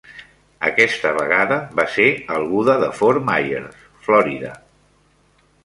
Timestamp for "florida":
4.09-4.53